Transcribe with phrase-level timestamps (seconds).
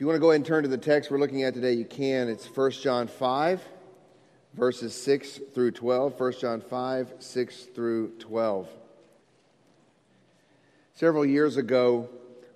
[0.00, 1.74] If you want to go ahead and turn to the text we're looking at today,
[1.74, 2.30] you can.
[2.30, 3.62] It's 1 John 5,
[4.54, 6.18] verses 6 through 12.
[6.18, 8.66] 1 John 5, 6 through 12.
[10.94, 12.08] Several years ago,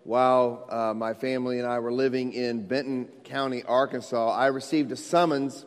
[0.05, 4.97] while uh, my family and I were living in Benton County, Arkansas, I received a
[4.97, 5.67] summons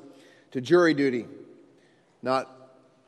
[0.53, 1.27] to jury duty.
[2.23, 2.49] Not,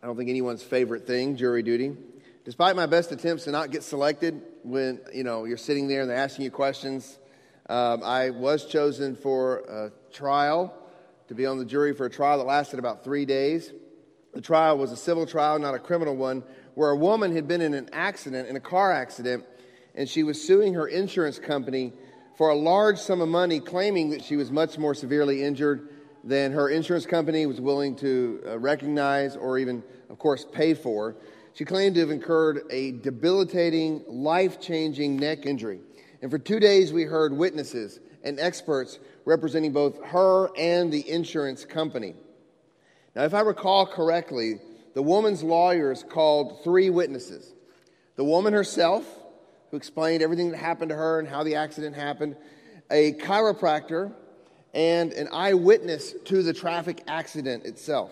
[0.04, 1.98] I don't think anyone's favorite thing, jury duty.
[2.46, 6.10] Despite my best attempts to not get selected when, you know, you're sitting there and
[6.12, 7.18] they're asking you questions,
[7.70, 10.74] um, I was chosen for a trial,
[11.28, 13.72] to be on the jury for a trial that lasted about three days.
[14.34, 16.44] The trial was a civil trial, not a criminal one,
[16.74, 19.46] where a woman had been in an accident, in a car accident,
[19.94, 21.94] and she was suing her insurance company
[22.36, 25.90] for a large sum of money, claiming that she was much more severely injured
[26.24, 31.16] than her insurance company was willing to uh, recognize or even, of course, pay for.
[31.54, 35.82] She claimed to have incurred a debilitating, life changing neck injury.
[36.22, 41.66] And for two days, we heard witnesses and experts representing both her and the insurance
[41.66, 42.16] company.
[43.16, 44.60] Now, if I recall correctly,
[44.94, 47.54] the woman's lawyers called three witnesses
[48.16, 49.06] the woman herself,
[49.72, 52.36] who explained everything that happened to her and how the accident happened,
[52.92, 54.12] a chiropractor,
[54.74, 58.12] and an eyewitness to the traffic accident itself.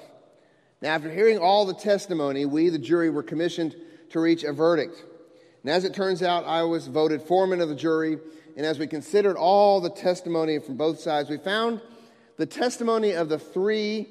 [0.82, 3.76] Now, after hearing all the testimony, we, the jury, were commissioned
[4.12, 5.04] to reach a verdict.
[5.68, 8.18] And as it turns out, I was voted foreman of the jury.
[8.56, 11.82] And as we considered all the testimony from both sides, we found
[12.38, 14.08] the testimony of the three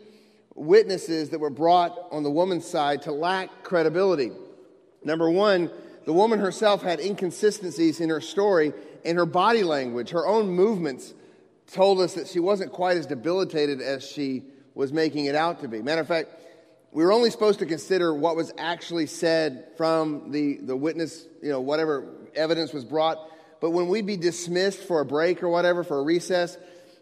[0.55, 4.33] witnesses that were brought on the woman's side to lack credibility.
[5.03, 5.71] Number one,
[6.05, 8.75] the woman herself had inconsistencies in her story
[9.07, 10.11] and her body language.
[10.11, 11.15] Her own movements
[11.73, 14.43] told us that she wasn't quite as debilitated as she
[14.75, 15.81] was making it out to be.
[15.81, 16.29] Matter of fact,
[16.97, 21.51] we were only supposed to consider what was actually said from the, the witness, you
[21.51, 23.19] know, whatever evidence was brought.
[23.61, 26.57] But when we'd be dismissed for a break or whatever, for a recess,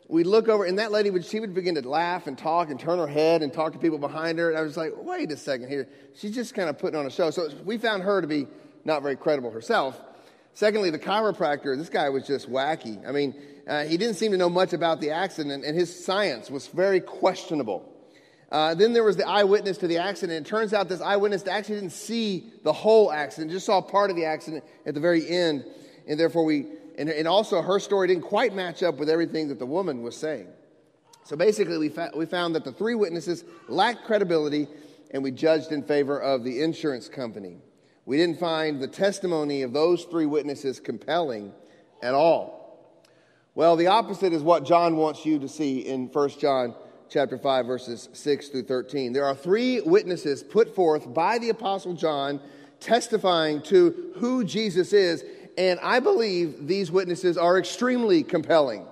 [0.09, 2.81] we'd look over, and that lady would, she would begin to laugh and talk and
[2.81, 4.48] turn her head and talk to people behind her.
[4.48, 5.89] And I was like, wait a second here.
[6.17, 7.30] She's just kind of putting on a show.
[7.30, 8.48] So we found her to be
[8.85, 10.01] not very credible herself.
[10.55, 13.07] Secondly, the chiropractor, this guy was just wacky.
[13.07, 16.51] I mean, uh, he didn't seem to know much about the accident, and his science
[16.51, 17.94] was very questionable.
[18.51, 20.47] Uh, then there was the eyewitness to the accident.
[20.47, 24.17] It turns out this eyewitness actually didn't see the whole accident, just saw part of
[24.17, 25.65] the accident at the very end.
[26.07, 26.67] And therefore, we,
[26.99, 30.17] and, and also her story didn't quite match up with everything that the woman was
[30.17, 30.49] saying.
[31.25, 34.69] So basically, we, fa- we found that the three witnesses lacked credibility,
[35.11, 37.59] and we judged in favor of the insurance company.
[38.05, 41.53] We didn't find the testimony of those three witnesses compelling
[42.03, 42.65] at all.
[43.55, 46.75] Well, the opposite is what John wants you to see in 1 John
[47.09, 49.13] chapter 5, verses 6 through 13.
[49.13, 52.41] There are three witnesses put forth by the Apostle John
[52.81, 55.25] testifying to who Jesus is,
[55.57, 58.87] and I believe these witnesses are extremely compelling.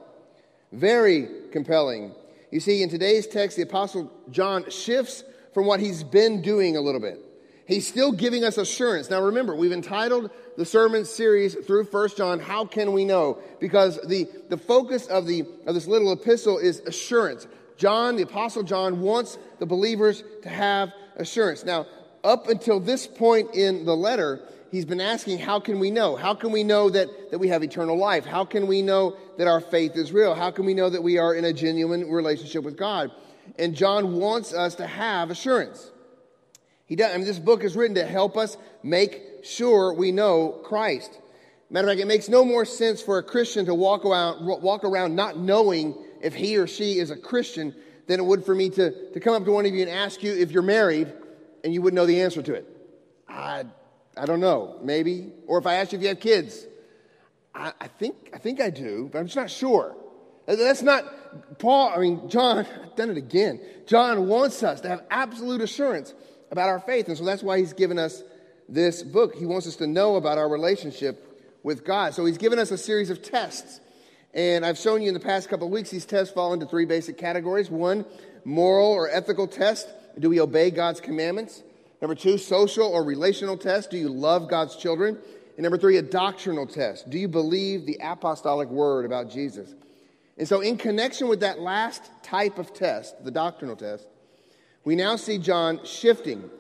[0.73, 2.13] Very compelling.
[2.51, 6.81] You see, in today's text, the Apostle John shifts from what he's been doing a
[6.81, 7.19] little bit.
[7.67, 9.09] He's still giving us assurance.
[9.09, 13.39] Now remember, we've entitled the sermon series through First John, How Can We Know?
[13.61, 17.47] Because the, the focus of, the, of this little epistle is assurance.
[17.83, 21.65] John, the Apostle John, wants the believers to have assurance.
[21.65, 21.87] Now,
[22.23, 24.39] up until this point in the letter,
[24.71, 26.15] he's been asking, How can we know?
[26.15, 28.25] How can we know that, that we have eternal life?
[28.25, 30.33] How can we know that our faith is real?
[30.33, 33.11] How can we know that we are in a genuine relationship with God?
[33.59, 35.91] And John wants us to have assurance.
[36.87, 40.61] He does, I mean, this book is written to help us make sure we know
[40.63, 41.19] Christ.
[41.69, 44.85] Matter of fact, it makes no more sense for a Christian to walk around, walk
[44.85, 47.75] around not knowing if he or she is a Christian
[48.07, 50.23] than it would for me to, to come up to one of you and ask
[50.23, 51.13] you if you're married
[51.65, 52.67] and you wouldn't know the answer to it.
[53.29, 53.65] I,
[54.17, 55.33] I don't know, maybe.
[55.47, 56.67] Or if I asked you if you have kids,
[57.55, 59.97] I, I think, I think I do, but I'm just not sure.
[60.47, 63.61] That's not Paul, I mean, John, I've done it again.
[63.87, 66.15] John wants us to have absolute assurance
[66.51, 67.09] about our faith.
[67.09, 68.23] And so that's why he's given us
[68.69, 69.35] this book.
[69.35, 71.29] He wants us to know about our relationship
[71.63, 72.15] with God.
[72.15, 73.81] So he's given us a series of tests
[74.35, 76.87] and I've shown you in the past couple of weeks, these tests fall into three
[76.87, 77.71] basic categories.
[77.71, 78.05] One,
[78.45, 79.89] moral or ethical test.
[80.19, 81.63] Do we obey God's commandments?
[82.01, 83.91] Number two, social or relational test.
[83.91, 85.19] Do you love God's children?
[85.57, 87.11] And number three, a doctrinal test.
[87.11, 89.75] Do you believe the apostolic word about Jesus?
[90.39, 94.07] And so, in connection with that last type of test, the doctrinal test,
[94.85, 96.51] we now see John shifting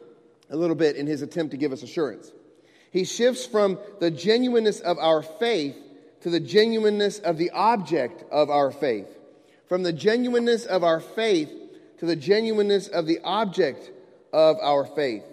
[0.51, 2.31] a little bit in his attempt to give us assurance.
[2.91, 5.77] He shifts from the genuineness of our faith
[6.23, 9.09] to the genuineness of the object of our faith.
[9.69, 11.51] From the genuineness of our faith
[11.99, 13.91] to the genuineness of the object
[14.33, 15.25] of our faith.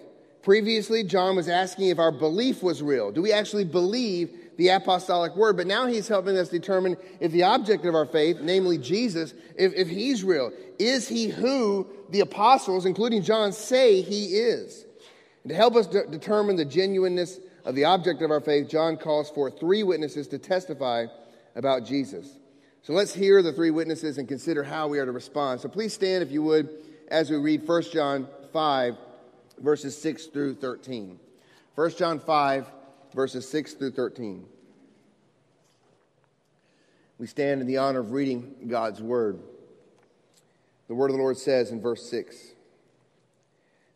[0.42, 3.10] Previously, John was asking if our belief was real.
[3.10, 7.44] Do we actually believe the apostolic word, but now he's helping us determine if the
[7.44, 10.52] object of our faith, namely Jesus, if, if he's real.
[10.78, 14.84] Is he who the apostles, including John, say he is?
[15.44, 18.96] And to help us de- determine the genuineness of the object of our faith, John
[18.96, 21.06] calls for three witnesses to testify
[21.54, 22.28] about Jesus.
[22.82, 25.60] So let's hear the three witnesses and consider how we are to respond.
[25.60, 26.70] So please stand, if you would,
[27.08, 28.96] as we read 1 John 5,
[29.58, 31.18] verses 6 through 13.
[31.74, 32.66] 1 John 5,
[33.14, 34.46] verses 6 through 13.
[37.18, 39.40] We stand in the honor of reading God's word.
[40.88, 42.36] The word of the Lord says in verse 6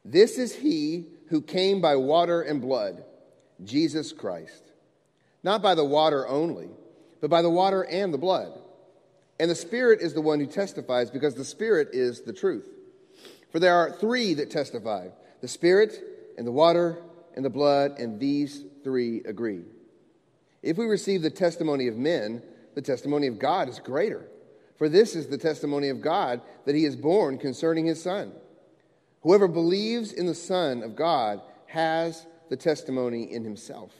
[0.04, 3.02] This is he who came by water and blood,
[3.62, 4.62] Jesus Christ.
[5.42, 6.70] Not by the water only,
[7.20, 8.58] but by the water and the blood.
[9.38, 12.68] And the Spirit is the one who testifies, because the Spirit is the truth.
[13.52, 15.08] For there are three that testify
[15.40, 16.02] the Spirit,
[16.38, 16.98] and the water,
[17.36, 19.62] and the blood, and these three agree.
[20.62, 22.42] If we receive the testimony of men,
[22.74, 24.26] the testimony of God is greater.
[24.76, 28.32] For this is the testimony of God that he is borne concerning his Son.
[29.22, 33.92] Whoever believes in the Son of God has the testimony in himself.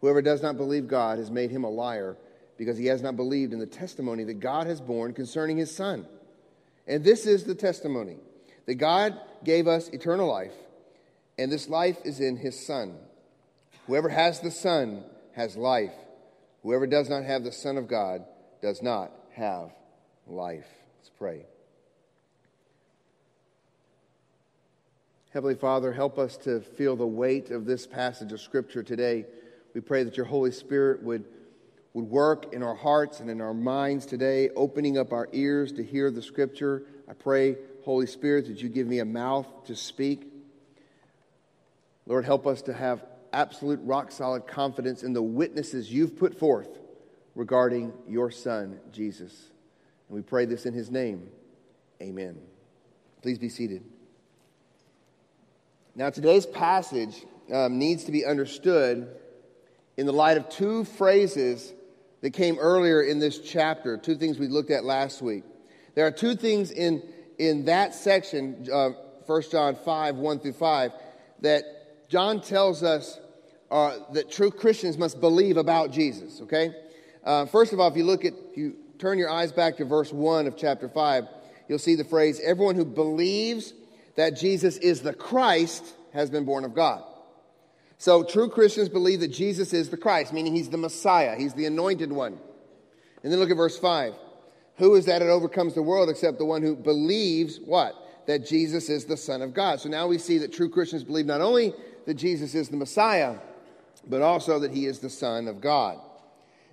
[0.00, 2.16] Whoever does not believe God has made him a liar
[2.56, 6.06] because he has not believed in the testimony that God has borne concerning his Son.
[6.86, 8.16] And this is the testimony
[8.66, 10.54] that God gave us eternal life,
[11.38, 12.96] and this life is in his Son.
[13.86, 15.92] Whoever has the Son has life.
[16.62, 18.24] Whoever does not have the Son of God
[18.60, 19.70] does not have
[20.26, 20.66] life.
[20.98, 21.46] Let's pray.
[25.36, 29.26] Heavenly Father, help us to feel the weight of this passage of Scripture today.
[29.74, 31.26] We pray that your Holy Spirit would,
[31.92, 35.84] would work in our hearts and in our minds today, opening up our ears to
[35.84, 36.84] hear the Scripture.
[37.06, 40.26] I pray, Holy Spirit, that you give me a mouth to speak.
[42.06, 43.04] Lord, help us to have
[43.34, 46.78] absolute rock solid confidence in the witnesses you've put forth
[47.34, 49.50] regarding your Son, Jesus.
[50.08, 51.28] And we pray this in his name.
[52.00, 52.38] Amen.
[53.20, 53.82] Please be seated.
[55.98, 59.16] Now, today's passage um, needs to be understood
[59.96, 61.72] in the light of two phrases
[62.20, 65.42] that came earlier in this chapter, two things we looked at last week.
[65.94, 67.02] There are two things in,
[67.38, 68.90] in that section, uh,
[69.24, 70.92] 1 John 5, 1 through 5,
[71.40, 71.64] that
[72.10, 73.18] John tells us
[73.70, 76.74] uh, that true Christians must believe about Jesus, okay?
[77.24, 79.86] Uh, first of all, if you look at, if you turn your eyes back to
[79.86, 81.24] verse 1 of chapter 5,
[81.70, 83.72] you'll see the phrase, everyone who believes
[84.16, 87.02] that Jesus is the Christ has been born of God.
[87.98, 91.66] So true Christians believe that Jesus is the Christ, meaning he's the Messiah, he's the
[91.66, 92.38] anointed one.
[93.22, 94.14] And then look at verse 5.
[94.76, 97.94] Who is that that overcomes the world except the one who believes what?
[98.26, 99.80] That Jesus is the Son of God.
[99.80, 101.72] So now we see that true Christians believe not only
[102.04, 103.36] that Jesus is the Messiah,
[104.06, 105.98] but also that he is the Son of God.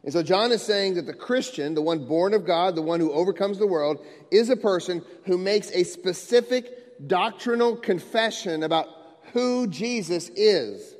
[0.03, 2.99] And so John is saying that the Christian, the one born of God, the one
[2.99, 8.87] who overcomes the world, is a person who makes a specific doctrinal confession about
[9.33, 10.95] who Jesus is.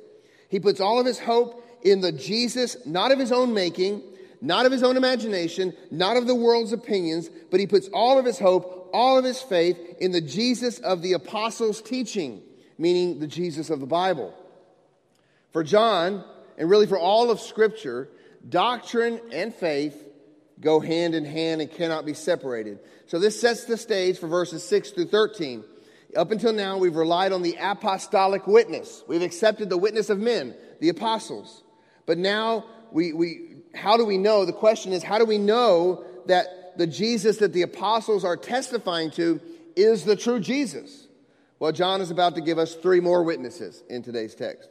[0.48, 4.02] He puts all of his hope in the Jesus, not of his own making,
[4.40, 8.24] not of his own imagination, not of the world's opinions, but he puts all of
[8.24, 12.42] his hope, all of his faith in the Jesus of the apostles' teaching,
[12.78, 14.34] meaning the Jesus of the Bible.
[15.52, 16.24] For John,
[16.58, 18.08] and really for all of Scripture,
[18.48, 20.00] doctrine and faith
[20.60, 22.78] go hand in hand and cannot be separated.
[23.06, 25.64] So this sets the stage for verses 6 through 13.
[26.16, 29.02] Up until now, we've relied on the apostolic witness.
[29.08, 31.62] We've accepted the witness of men, the apostles.
[32.06, 34.44] But now, we, we, how do we know?
[34.44, 39.10] The question is, how do we know that the Jesus that the apostles are testifying
[39.12, 39.40] to
[39.76, 41.06] is the true Jesus?
[41.58, 44.68] Well, John is about to give us three more witnesses in today's text.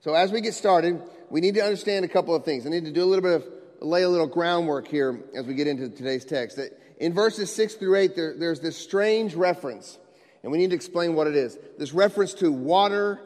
[0.00, 2.66] So as we get started, we need to understand a couple of things.
[2.66, 3.46] I need to do a little bit of
[3.80, 6.58] lay a little groundwork here as we get into today's text.
[6.98, 9.98] In verses six through eight, there, there's this strange reference,
[10.42, 11.58] and we need to explain what it is.
[11.78, 13.20] This reference to water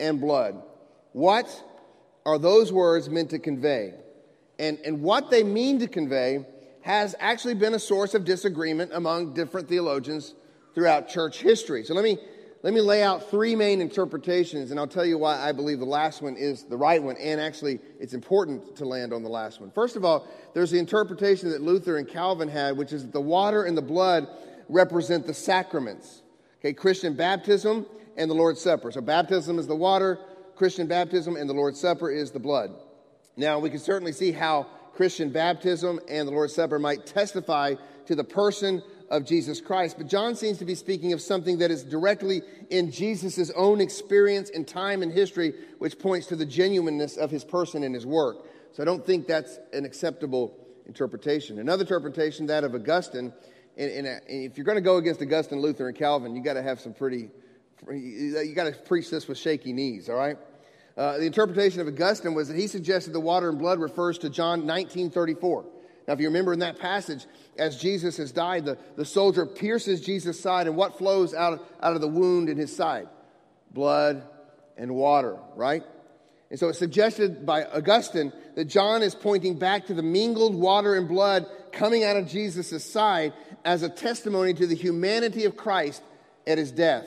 [0.00, 0.62] and blood.
[1.12, 1.48] What
[2.24, 3.94] are those words meant to convey?
[4.58, 6.46] And, and what they mean to convey
[6.82, 10.34] has actually been a source of disagreement among different theologians
[10.74, 11.84] throughout church history.
[11.84, 12.18] So let me
[12.62, 15.84] let me lay out three main interpretations, and I'll tell you why I believe the
[15.84, 19.60] last one is the right one, and actually it's important to land on the last
[19.60, 19.72] one.
[19.72, 23.20] First of all, there's the interpretation that Luther and Calvin had, which is that the
[23.20, 24.28] water and the blood
[24.68, 26.21] represent the sacraments.
[26.62, 28.92] Okay, Christian baptism and the Lord's Supper.
[28.92, 30.20] So baptism is the water,
[30.54, 32.70] Christian baptism, and the Lord's Supper is the blood.
[33.36, 37.74] Now, we can certainly see how Christian baptism and the Lord's Supper might testify
[38.06, 39.96] to the person of Jesus Christ.
[39.98, 44.48] But John seems to be speaking of something that is directly in Jesus' own experience
[44.48, 48.36] in time and history, which points to the genuineness of his person and his work.
[48.70, 51.58] So I don't think that's an acceptable interpretation.
[51.58, 53.32] Another interpretation, that of Augustine,
[53.76, 56.54] and, and, and if you're going to go against Augustine, Luther, and Calvin, you got
[56.54, 57.30] to have some pretty,
[57.90, 60.36] you got to preach this with shaky knees, all right?
[60.96, 64.28] Uh, the interpretation of Augustine was that he suggested the water and blood refers to
[64.28, 65.64] John 19:34.
[66.06, 67.26] Now, if you remember in that passage,
[67.56, 71.94] as Jesus has died, the, the soldier pierces Jesus' side, and what flows out out
[71.94, 73.08] of the wound in his side?
[73.72, 74.22] Blood
[74.76, 75.82] and water, right?
[76.50, 80.96] And so it's suggested by Augustine that John is pointing back to the mingled water
[80.96, 83.32] and blood coming out of Jesus' side
[83.64, 86.02] as a testimony to the humanity of Christ
[86.46, 87.06] at his death.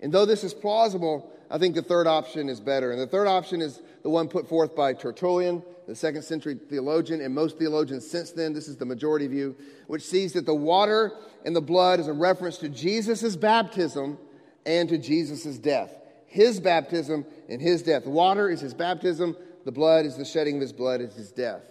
[0.00, 2.92] And though this is plausible, I think the third option is better.
[2.92, 7.20] And the third option is the one put forth by Tertullian, the second century theologian,
[7.20, 8.52] and most theologians since then.
[8.52, 11.12] This is the majority view, which sees that the water
[11.44, 14.18] and the blood is a reference to Jesus' baptism
[14.66, 15.94] and to Jesus' death.
[16.26, 18.06] His baptism and his death.
[18.06, 21.62] Water is his baptism, the blood is the shedding of his blood, is his death.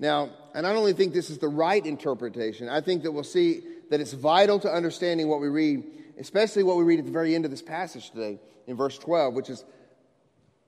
[0.00, 3.22] Now, and I don't only think this is the right interpretation, I think that we'll
[3.22, 5.84] see that it's vital to understanding what we read,
[6.18, 9.34] especially what we read at the very end of this passage today in verse 12,
[9.34, 9.64] which is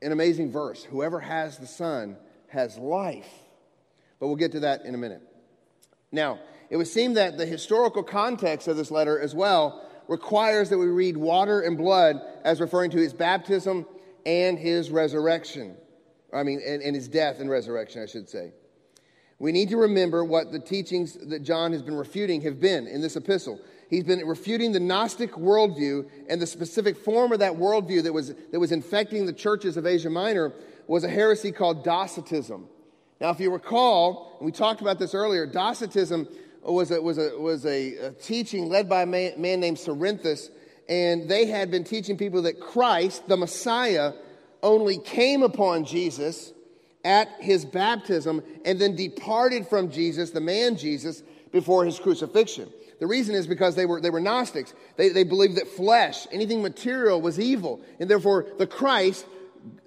[0.00, 0.84] an amazing verse.
[0.84, 2.16] Whoever has the Son
[2.46, 3.28] has life.
[4.20, 5.22] But we'll get to that in a minute.
[6.12, 6.38] Now,
[6.70, 10.86] it would seem that the historical context of this letter as well requires that we
[10.86, 13.84] read water and blood as referring to his baptism
[14.24, 15.76] and his resurrection.
[16.32, 18.52] I mean, and, and his death and resurrection, I should say.
[19.40, 23.00] We need to remember what the teachings that John has been refuting have been in
[23.00, 23.58] this epistle.
[23.88, 28.34] He's been refuting the Gnostic worldview and the specific form of that worldview that was,
[28.52, 30.52] that was infecting the churches of Asia Minor
[30.86, 32.68] was a heresy called Docetism.
[33.18, 36.28] Now, if you recall, and we talked about this earlier, Docetism
[36.62, 40.50] was a, was a, was a, a teaching led by a man, man named Cerinthus,
[40.86, 44.12] and they had been teaching people that Christ, the Messiah,
[44.62, 46.52] only came upon Jesus
[47.04, 52.70] at his baptism and then departed from Jesus, the man Jesus, before his crucifixion.
[53.00, 54.74] The reason is because they were, they were Gnostics.
[54.96, 57.80] They, they believed that flesh, anything material, was evil.
[57.98, 59.26] And therefore, the Christ,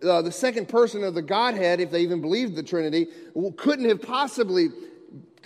[0.04, 3.08] uh, the second person of the Godhead, if they even believed the Trinity,
[3.58, 4.70] couldn't have possibly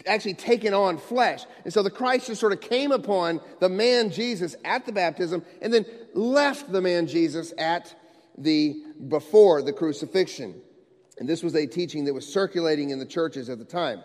[0.05, 1.43] actually taken on flesh.
[1.65, 5.43] And so the Christ just sort of came upon the man Jesus at the baptism
[5.61, 7.93] and then left the man Jesus at
[8.37, 10.61] the before the crucifixion.
[11.19, 14.01] And this was a teaching that was circulating in the churches at the time.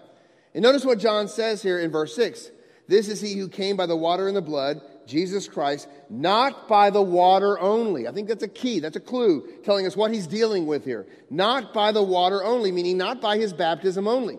[0.54, 2.50] And notice what John says here in verse 6.
[2.88, 6.90] This is he who came by the water and the blood, Jesus Christ, not by
[6.90, 8.08] the water only.
[8.08, 11.06] I think that's a key, that's a clue telling us what he's dealing with here.
[11.30, 14.38] Not by the water only, meaning not by his baptism only.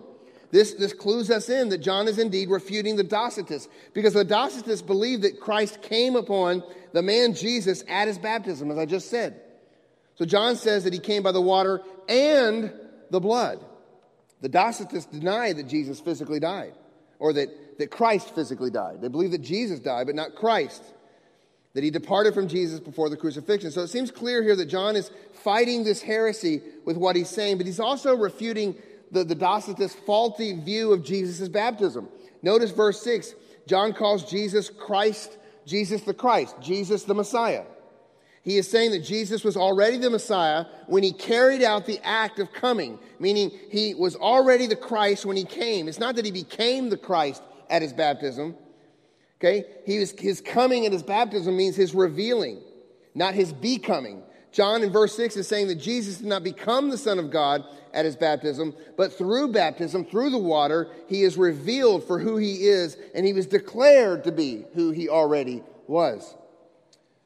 [0.52, 4.86] This, this clues us in that John is indeed refuting the Docetists, because the Docetists
[4.86, 9.42] believed that Christ came upon the man Jesus at his baptism, as I just said.
[10.16, 12.72] So John says that he came by the water and
[13.10, 13.60] the blood.
[14.42, 16.74] The Docetists deny that Jesus physically died,
[17.20, 19.02] or that, that Christ physically died.
[19.02, 20.84] They believe that Jesus died, but not Christ.
[21.74, 23.72] That he departed from Jesus before the crucifixion.
[23.72, 27.58] So it seems clear here that John is fighting this heresy with what he's saying,
[27.58, 28.76] but he's also refuting
[29.12, 32.10] the, the Docetist faulty view of Jesus' baptism.
[32.42, 33.34] Notice verse 6.
[33.66, 37.64] John calls Jesus Christ, Jesus the Christ, Jesus the Messiah.
[38.44, 42.40] He is saying that Jesus was already the Messiah when he carried out the act
[42.40, 45.88] of coming, meaning he was already the Christ when he came.
[45.88, 48.56] It's not that he became the Christ at his baptism.
[49.40, 49.66] Okay?
[49.86, 52.60] He was, his coming at his baptism means his revealing,
[53.16, 54.24] not his becoming.
[54.52, 57.64] John in verse 6 is saying that Jesus did not become the Son of God
[57.94, 62.68] at his baptism, but through baptism, through the water, he is revealed for who he
[62.68, 66.36] is, and he was declared to be who he already was.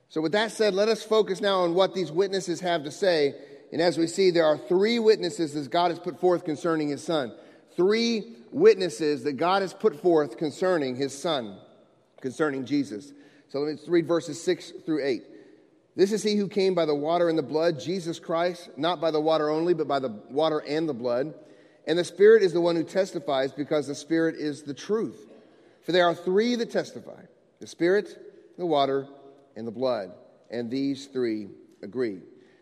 [0.09, 3.35] So, with that said, let us focus now on what these witnesses have to say.
[3.71, 7.03] And as we see, there are three witnesses that God has put forth concerning his
[7.03, 7.33] son.
[7.75, 11.57] Three witnesses that God has put forth concerning his son,
[12.21, 13.11] concerning Jesus.
[13.49, 15.23] So let's read verses 6 through 8.
[15.97, 19.11] This is he who came by the water and the blood, Jesus Christ, not by
[19.11, 21.33] the water only, but by the water and the blood.
[21.87, 25.27] And the Spirit is the one who testifies, because the Spirit is the truth.
[25.81, 27.21] For there are three that testify
[27.59, 29.07] the Spirit, the water,
[29.57, 30.13] and the blood.
[30.49, 31.49] And these three
[31.83, 32.19] agree.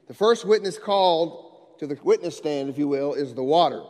[0.08, 3.84] The first witness called to the witness stand, if you will, is the water.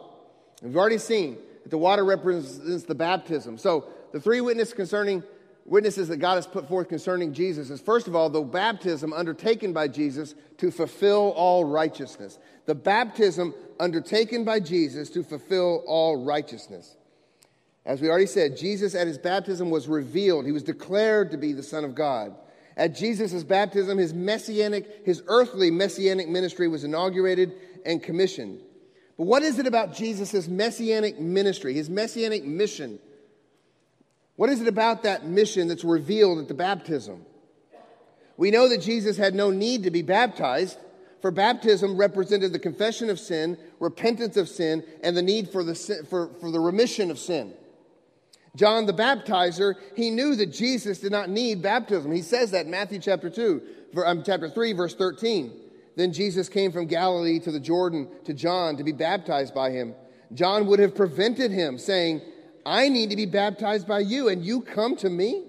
[0.62, 3.58] We've already seen that the water represents the baptism.
[3.58, 5.24] So the three witnesses concerning
[5.66, 9.74] witnesses that God has put forth concerning Jesus is first of all the baptism undertaken
[9.74, 12.38] by Jesus to fulfill all righteousness.
[12.66, 16.98] The baptism undertaken by Jesus to fulfill all righteousness.
[17.86, 20.46] As we already said, Jesus at his baptism was revealed.
[20.46, 22.36] He was declared to be the Son of God.
[22.78, 27.54] At Jesus' baptism, his messianic, his earthly messianic ministry was inaugurated
[27.86, 28.62] and commissioned.
[29.18, 33.00] But what is it about Jesus' messianic ministry, his messianic mission?
[34.36, 37.26] What is it about that mission that's revealed at the baptism?
[38.36, 40.78] We know that Jesus had no need to be baptized,
[41.22, 45.76] for baptism represented the confession of sin, repentance of sin, and the need for the,
[46.10, 47.54] for, for the remission of sin.
[48.56, 52.12] John the baptizer, he knew that Jesus did not need baptism.
[52.12, 53.62] He says that in Matthew chapter 2,
[54.06, 55.52] um, chapter 3, verse 13.
[55.96, 59.94] Then Jesus came from Galilee to the Jordan to John to be baptized by him.
[60.34, 62.22] John would have prevented him, saying,
[62.66, 65.46] I need to be baptized by you, and you come to me?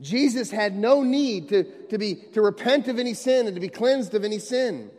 [0.00, 3.68] Jesus had no need to, to, be, to repent of any sin and to be
[3.68, 4.90] cleansed of any sin.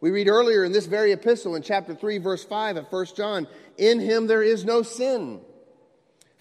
[0.00, 3.46] We read earlier in this very epistle in chapter 3, verse 5 of 1 John,
[3.78, 5.40] In him there is no sin.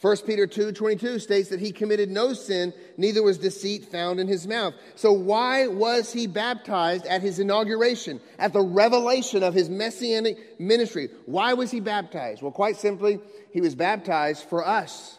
[0.02, 4.28] 1 Peter 2 22 states that he committed no sin, neither was deceit found in
[4.28, 4.74] his mouth.
[4.96, 11.10] So, why was he baptized at his inauguration, at the revelation of his messianic ministry?
[11.26, 12.42] Why was he baptized?
[12.42, 13.20] Well, quite simply,
[13.52, 15.18] he was baptized for us.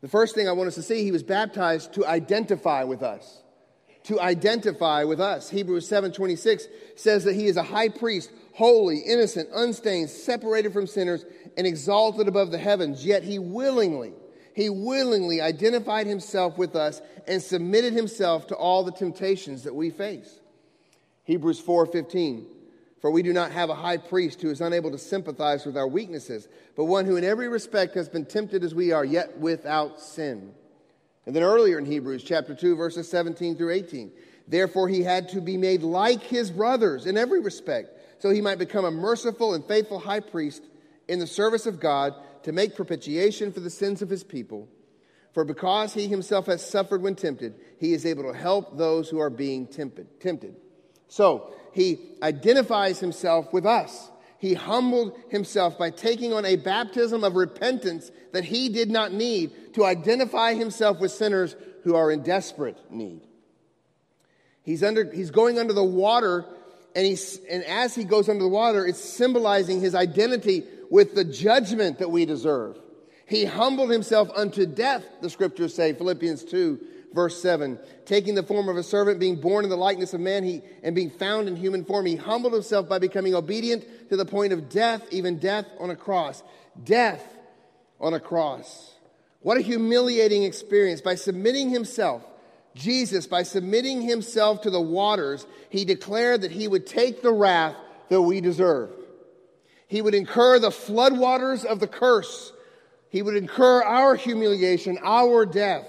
[0.00, 3.42] The first thing I want us to see, he was baptized to identify with us.
[4.04, 5.48] To identify with us.
[5.48, 6.66] Hebrews 7:26
[6.96, 11.24] says that he is a high priest, holy, innocent, unstained, separated from sinners,
[11.56, 13.04] and exalted above the heavens.
[13.04, 14.12] Yet he willingly,
[14.54, 19.90] he willingly identified himself with us and submitted himself to all the temptations that we
[19.90, 20.40] face.
[21.24, 22.46] Hebrews 4:15
[23.02, 25.88] for we do not have a high priest who is unable to sympathize with our
[25.88, 30.00] weaknesses, but one who in every respect has been tempted as we are, yet without
[30.00, 30.54] sin.
[31.26, 34.12] And then earlier in Hebrews chapter 2, verses 17 through 18,
[34.46, 38.60] therefore he had to be made like his brothers in every respect, so he might
[38.60, 40.62] become a merciful and faithful high priest
[41.12, 42.14] in the service of God
[42.44, 44.68] to make propitiation for the sins of his people.
[45.32, 49.18] For because he himself has suffered when tempted, he is able to help those who
[49.18, 50.20] are being tempted.
[50.20, 50.56] tempted.
[51.08, 54.10] So, he identifies himself with us.
[54.38, 59.74] He humbled himself by taking on a baptism of repentance that he did not need
[59.74, 61.54] to identify himself with sinners
[61.84, 63.22] who are in desperate need.
[64.62, 66.44] He's, under, he's going under the water,
[66.94, 71.24] and, he's, and as he goes under the water, it's symbolizing his identity with the
[71.24, 72.78] judgment that we deserve.
[73.24, 76.80] He humbled himself unto death, the scriptures say, Philippians 2,
[77.14, 77.78] verse 7.
[78.04, 80.94] Taking the form of a servant, being born in the likeness of man, he, and
[80.94, 84.68] being found in human form, he humbled himself by becoming obedient to the point of
[84.68, 86.42] death, even death on a cross.
[86.84, 87.26] Death
[87.98, 88.92] on a cross.
[89.40, 91.00] What a humiliating experience.
[91.00, 92.22] By submitting himself,
[92.74, 97.76] Jesus, by submitting himself to the waters, he declared that he would take the wrath
[98.10, 98.90] that we deserve.
[99.92, 102.54] He would incur the floodwaters of the curse.
[103.10, 105.86] He would incur our humiliation, our death.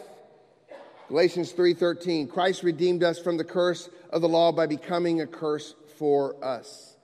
[1.08, 5.74] Galatians 3:13 Christ redeemed us from the curse of the law by becoming a curse
[5.98, 6.98] for us.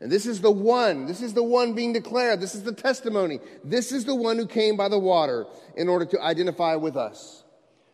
[0.00, 3.38] And this is the one, this is the one being declared, this is the testimony.
[3.62, 7.44] This is the one who came by the water in order to identify with us.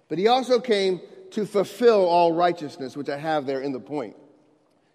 [0.09, 4.17] But he also came to fulfill all righteousness, which I have there in the point.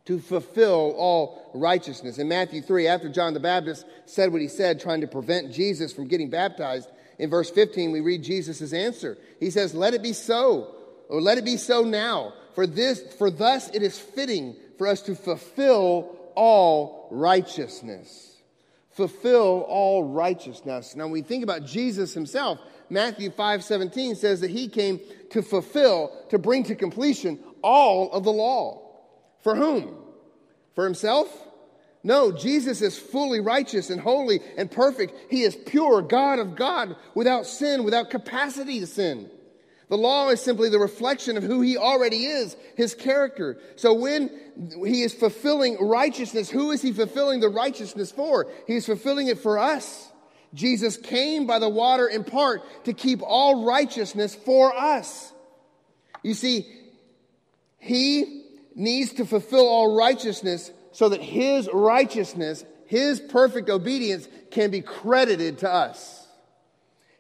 [0.06, 2.18] To fulfill all righteousness.
[2.18, 5.94] In Matthew 3, after John the Baptist said what he said, trying to prevent Jesus
[5.94, 6.89] from getting baptized,
[7.20, 9.18] in verse 15, we read Jesus' answer.
[9.39, 10.76] He says, Let it be so,
[11.10, 12.34] or let it be so now.
[12.54, 18.42] For this, for thus it is fitting for us to fulfill all righteousness.
[18.92, 20.96] Fulfill all righteousness.
[20.96, 25.00] Now, when we think about Jesus himself, Matthew 5 17 says that he came
[25.32, 28.82] to fulfill, to bring to completion all of the law.
[29.43, 29.95] For whom?
[30.73, 31.29] For himself?
[32.03, 35.13] No, Jesus is fully righteous and holy and perfect.
[35.29, 39.29] He is pure, God of God, without sin, without capacity to sin.
[39.89, 43.60] The law is simply the reflection of who he already is, his character.
[43.75, 44.29] So when
[44.86, 48.47] he is fulfilling righteousness, who is he fulfilling the righteousness for?
[48.65, 50.10] He is fulfilling it for us.
[50.53, 55.32] Jesus came by the water in part to keep all righteousness for us.
[56.21, 56.67] You see,
[57.79, 58.42] he
[58.76, 65.60] needs to fulfill all righteousness so that his righteousness, his perfect obedience can be credited
[65.60, 66.28] to us.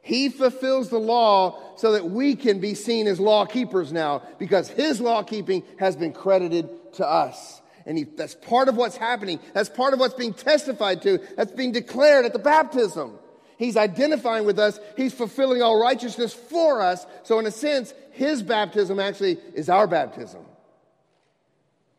[0.01, 4.67] He fulfills the law so that we can be seen as law keepers now because
[4.67, 7.61] his law keeping has been credited to us.
[7.85, 9.39] And he, that's part of what's happening.
[9.53, 11.19] That's part of what's being testified to.
[11.35, 13.17] That's being declared at the baptism.
[13.57, 14.79] He's identifying with us.
[14.97, 17.05] He's fulfilling all righteousness for us.
[17.23, 20.45] So, in a sense, his baptism actually is our baptism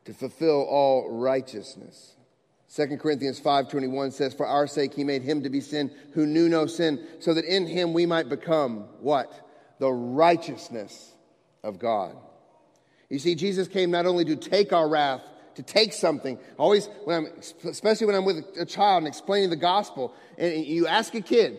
[0.05, 2.17] to fulfill all righteousness.
[2.75, 6.49] 2 Corinthians 5:21 says for our sake he made him to be sin who knew
[6.49, 9.33] no sin so that in him we might become what?
[9.79, 11.13] The righteousness
[11.63, 12.17] of God.
[13.09, 15.23] You see Jesus came not only to take our wrath
[15.55, 16.39] to take something.
[16.59, 17.27] Always, when I'm,
[17.69, 21.59] especially when I'm with a child and explaining the gospel, and you ask a kid,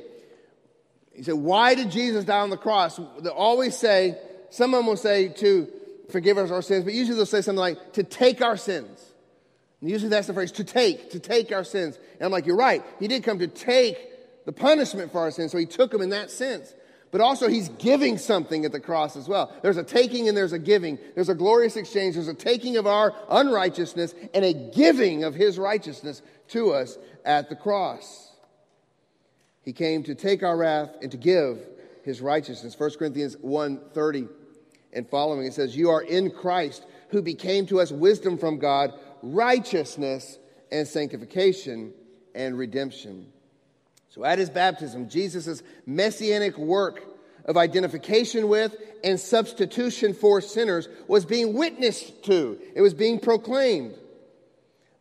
[1.15, 2.99] you say, Why did Jesus die on the cross?
[3.19, 4.17] They always say,
[4.49, 5.71] someone will say to
[6.09, 9.13] forgive us our sins, but usually they'll say something like, To take our sins.
[9.81, 11.97] And usually that's the phrase, to take, to take our sins.
[12.13, 12.83] And I'm like, You're right.
[12.99, 13.97] He did come to take
[14.45, 16.73] the punishment for our sins, so he took them in that sense
[17.15, 19.49] but also he's giving something at the cross as well.
[19.61, 20.99] There's a taking and there's a giving.
[21.13, 22.15] There's a glorious exchange.
[22.15, 27.47] There's a taking of our unrighteousness and a giving of his righteousness to us at
[27.47, 28.33] the cross.
[29.61, 31.65] He came to take our wrath and to give
[32.03, 32.77] his righteousness.
[32.77, 34.27] 1 Corinthians 1:30
[34.95, 38.93] and following it says, "You are in Christ, who became to us wisdom from God,
[39.21, 40.39] righteousness
[40.71, 41.93] and sanctification
[42.33, 43.27] and redemption."
[44.09, 47.03] So at his baptism, Jesus' messianic work
[47.43, 53.93] of identification with and substitution for sinners was being witnessed to, it was being proclaimed.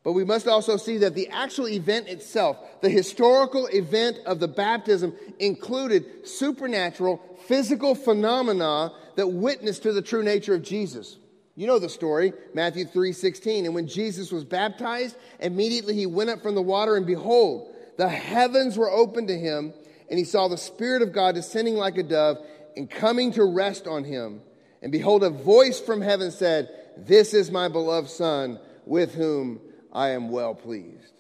[0.03, 4.49] But we must also see that the actual event itself, the historical event of the
[4.49, 11.19] baptism, included supernatural, physical phenomena that witnessed to the true nature of Jesus.
[11.57, 13.65] You know the story, Matthew 3 16.
[13.65, 18.09] And when Jesus was baptized, immediately he went up from the water, and behold, the
[18.09, 19.73] heavens were opened to him,
[20.11, 22.39] and he saw the Spirit of God descending like a dove
[22.77, 24.41] and coming to rest on him.
[24.83, 29.61] And behold, a voice from heaven said, This is my beloved Son, with whom
[29.93, 31.13] I am well pleased.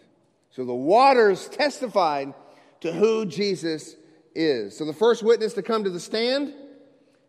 [0.50, 2.34] So the waters testified
[2.80, 3.94] to who Jesus
[4.34, 4.76] is.
[4.76, 6.52] So the first witness to come to the stand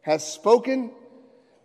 [0.06, 0.92] has spoken,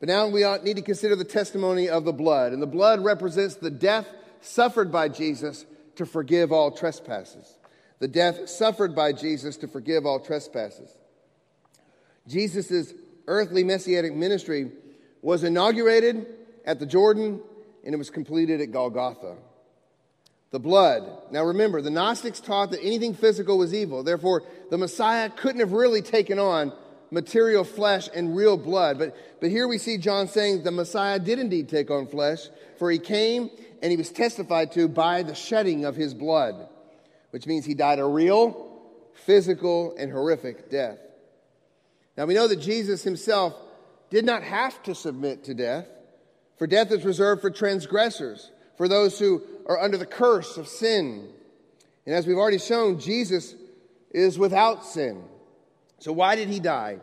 [0.01, 2.53] but now we need to consider the testimony of the blood.
[2.53, 4.09] And the blood represents the death
[4.41, 5.65] suffered by Jesus
[5.97, 7.59] to forgive all trespasses
[8.01, 10.91] the death suffered by Jesus to forgive all trespasses.
[12.27, 12.93] Jesus'
[13.29, 14.73] earthly messianic ministry
[15.23, 16.27] was inaugurated
[16.65, 17.41] at the Jordan
[17.85, 19.37] and it was completed at Golgotha.
[20.51, 21.31] The blood.
[21.31, 24.03] Now remember, the Gnostics taught that anything physical was evil.
[24.03, 26.73] Therefore, the Messiah couldn't have really taken on
[27.11, 28.99] material flesh and real blood.
[28.99, 32.91] But, but here we see John saying the Messiah did indeed take on flesh, for
[32.91, 33.51] he came
[33.83, 36.69] and he was testified to by the shedding of his blood
[37.31, 38.81] which means he died a real,
[39.25, 40.99] physical, and horrific death.
[42.17, 43.55] Now we know that Jesus himself
[44.11, 45.87] did not have to submit to death,
[46.59, 51.29] for death is reserved for transgressors, for those who are under the curse of sin.
[52.05, 53.55] And as we've already shown, Jesus
[54.11, 55.23] is without sin.
[56.01, 56.99] So why did he die?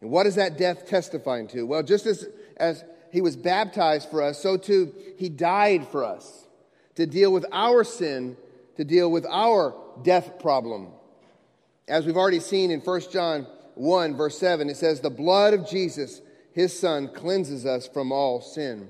[0.00, 1.62] And what is that death testifying to?
[1.62, 6.46] Well, just as, as he was baptized for us, so too he died for us
[6.96, 8.36] to deal with our sin
[8.78, 10.88] to deal with our death problem.
[11.88, 15.68] As we've already seen in 1 John 1, verse 7, it says, The blood of
[15.68, 18.88] Jesus, his son, cleanses us from all sin.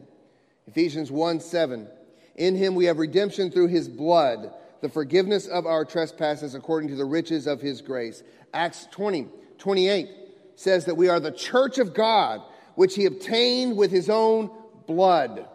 [0.66, 1.88] Ephesians 1 7,
[2.36, 6.96] In him we have redemption through his blood, the forgiveness of our trespasses according to
[6.96, 8.22] the riches of his grace.
[8.54, 10.08] Acts 20 28
[10.54, 12.42] says that we are the church of God,
[12.76, 14.50] which he obtained with his own
[14.86, 15.46] blood.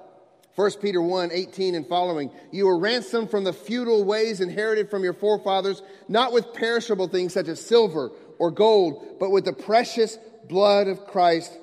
[0.55, 2.29] 1 Peter 1 18 and following.
[2.51, 7.33] You were ransomed from the futile ways inherited from your forefathers, not with perishable things
[7.33, 11.57] such as silver or gold, but with the precious blood of Christ,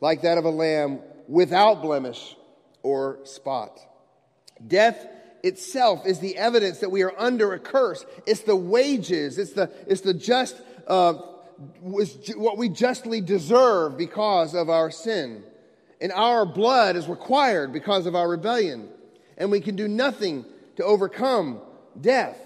[0.00, 2.36] like that of a lamb, without blemish
[2.82, 3.78] or spot.
[4.66, 5.06] Death
[5.42, 8.04] itself is the evidence that we are under a curse.
[8.26, 11.14] It's the wages, it's the, it's the just, uh,
[11.80, 15.44] what we justly deserve because of our sin
[16.00, 18.88] and our blood is required because of our rebellion,
[19.36, 20.44] and we can do nothing
[20.76, 21.60] to overcome
[22.00, 22.38] death.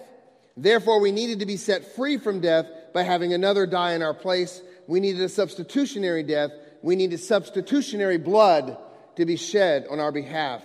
[0.56, 4.14] Therefore, we needed to be set free from death by having another die in our
[4.14, 4.60] place.
[4.86, 6.50] We needed a substitutionary death.
[6.82, 8.76] We needed substitutionary blood
[9.16, 10.62] to be shed on our behalf.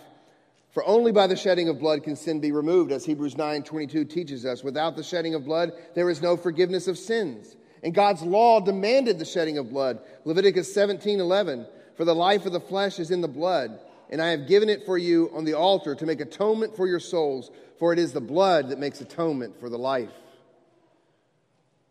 [0.80, 4.06] For only by the shedding of blood can sin be removed, as Hebrews 9 22
[4.06, 4.64] teaches us.
[4.64, 7.58] Without the shedding of blood, there is no forgiveness of sins.
[7.84, 10.00] And God's law demanded the shedding of blood.
[10.24, 13.78] Leviticus 17 11 for the life of the flesh is in the blood,
[14.10, 17.02] and I have given it for you on the altar to make atonement for your
[17.02, 20.14] souls, for it is the blood that makes atonement for the life.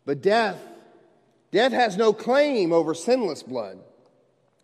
[0.03, 0.57] But death,
[1.51, 3.77] death has no claim over sinless blood.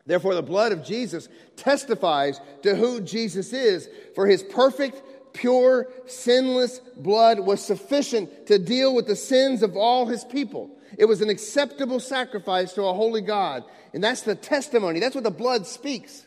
[0.06, 5.02] Therefore, the blood of Jesus testifies to who Jesus is, for his perfect,
[5.34, 10.70] pure, sinless blood was sufficient to deal with the sins of all his people.
[10.98, 13.64] It was an acceptable sacrifice to a holy God.
[13.94, 15.00] And that's the testimony.
[15.00, 16.26] That's what the blood speaks.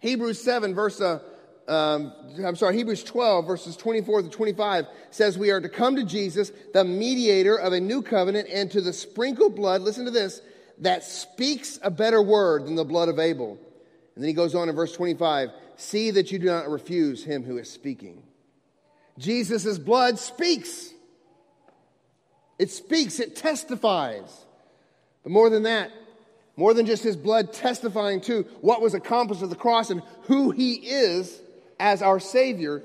[0.00, 1.20] Hebrews 7, verse, uh,
[1.68, 2.12] um,
[2.44, 6.52] I'm sorry, Hebrews 12, verses 24 to 25 says, We are to come to Jesus,
[6.74, 10.42] the mediator of a new covenant, and to the sprinkled blood, listen to this,
[10.78, 13.58] that speaks a better word than the blood of Abel.
[14.14, 17.42] And then he goes on in verse 25 See that you do not refuse him
[17.42, 18.22] who is speaking.
[19.18, 20.92] Jesus' blood speaks.
[22.58, 24.44] It speaks, it testifies.
[25.22, 25.90] But more than that,
[26.56, 30.50] more than just his blood testifying to what was accomplished at the cross and who
[30.50, 31.40] he is
[31.80, 32.82] as our Savior,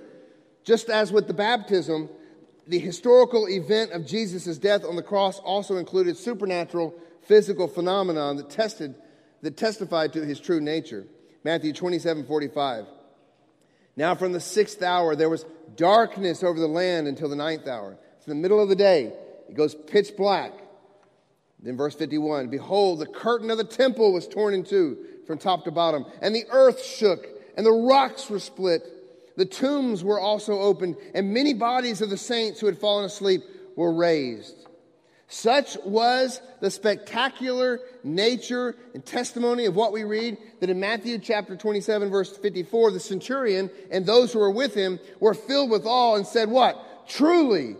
[0.63, 2.09] just as with the baptism,
[2.67, 8.49] the historical event of Jesus' death on the cross also included supernatural physical phenomenon that
[8.49, 8.95] tested
[9.41, 11.05] that testified to his true nature.
[11.43, 12.85] Matthew 27 45.
[13.95, 17.97] Now, from the sixth hour, there was darkness over the land until the ninth hour.
[18.17, 19.13] It's the middle of the day.
[19.47, 20.53] It goes pitch black.
[21.61, 25.65] Then, verse 51 Behold, the curtain of the temple was torn in two from top
[25.65, 28.83] to bottom, and the earth shook, and the rocks were split.
[29.37, 33.41] The tombs were also opened, and many bodies of the saints who had fallen asleep
[33.75, 34.68] were raised.
[35.31, 41.55] Such was the spectacular nature and testimony of what we read that in Matthew chapter
[41.55, 46.15] 27, verse 54, the centurion and those who were with him were filled with awe
[46.15, 47.07] and said, What?
[47.07, 47.75] Truly,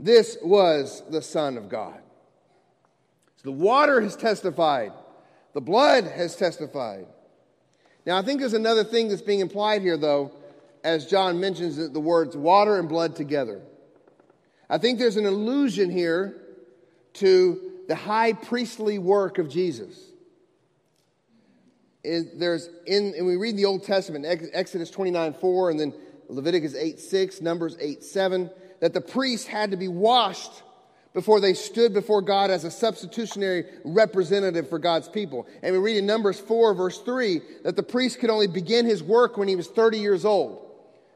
[0.00, 2.00] this was the Son of God.
[3.36, 4.92] So the water has testified,
[5.52, 7.06] the blood has testified.
[8.06, 10.32] Now, I think there's another thing that's being implied here, though,
[10.82, 13.60] as John mentions the words water and blood together.
[14.70, 16.40] I think there's an allusion here
[17.16, 20.10] to the high priestly work of Jesus.
[22.02, 25.94] there's in, and we read the Old Testament, Exodus 29 4, and then
[26.28, 28.50] Leviticus 8 6, Numbers 8 7,
[28.80, 30.62] that the priests had to be washed
[31.14, 35.46] before they stood before God as a substitutionary representative for God's people.
[35.62, 39.02] And we read in Numbers 4, verse 3, that the priest could only begin his
[39.02, 40.62] work when he was 30 years old.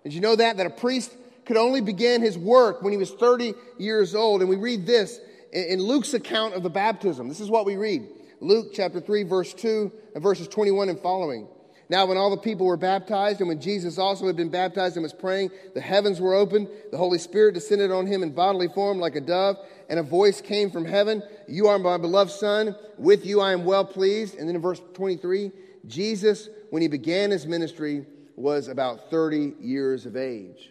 [0.03, 0.57] Did you know that?
[0.57, 4.41] That a priest could only begin his work when he was 30 years old.
[4.41, 5.21] And we read this
[5.53, 7.29] in Luke's account of the baptism.
[7.29, 8.09] This is what we read
[8.41, 11.47] Luke chapter 3, verse 2, and verses 21 and following.
[11.91, 15.03] Now, when all the people were baptized, and when Jesus also had been baptized and
[15.03, 19.01] was praying, the heavens were opened, the Holy Spirit descended on him in bodily form
[19.01, 19.57] like a dove,
[19.89, 23.65] and a voice came from heaven You are my beloved Son, with you I am
[23.65, 24.37] well pleased.
[24.37, 25.51] And then in verse 23,
[25.87, 30.71] Jesus, when he began his ministry, was about 30 years of age.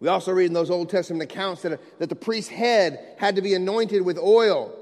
[0.00, 3.42] We also read in those Old Testament accounts that, that the priest's head had to
[3.42, 4.74] be anointed with oil.